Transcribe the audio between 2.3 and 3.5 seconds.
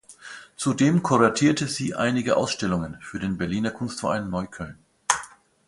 Ausstellungen für den